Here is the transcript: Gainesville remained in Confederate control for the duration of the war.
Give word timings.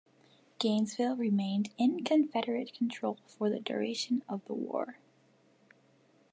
Gainesville 0.57 1.15
remained 1.15 1.69
in 1.77 2.03
Confederate 2.03 2.73
control 2.73 3.19
for 3.27 3.51
the 3.51 3.59
duration 3.59 4.23
of 4.27 4.43
the 4.45 4.55
war. 4.55 4.97